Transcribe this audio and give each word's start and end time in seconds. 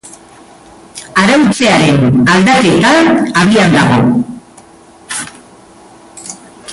Arautzearen 1.23 2.07
aldaketa 2.37 2.95
abian 3.43 3.77
dago. 3.79 4.01